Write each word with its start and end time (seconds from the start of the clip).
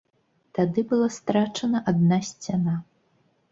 Тады 0.57 0.83
была 0.93 1.09
страчана 1.17 1.83
адна 1.93 2.21
сцяна. 2.33 2.75